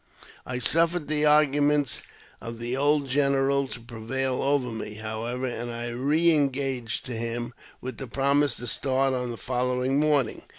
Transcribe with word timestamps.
I 0.47 0.57
suffered 0.57 1.07
the 1.07 1.27
arguments 1.27 2.01
of 2.41 2.57
the 2.57 2.75
old 2.75 3.07
general 3.07 3.67
to 3.67 3.79
prevail 3.79 4.41
over 4.41 4.71
me, 4.71 4.95
however, 4.95 5.45
and 5.45 5.69
I 5.69 5.89
re 5.89 6.33
engaged 6.33 7.05
to 7.05 7.13
him, 7.15 7.53
with 7.81 7.99
the 7.99 8.07
promise 8.07 8.55
to 8.55 8.65
start 8.65 9.13
on 9.13 9.29
the 9.29 9.37
following 9.37 9.99
morning. 9.99 10.41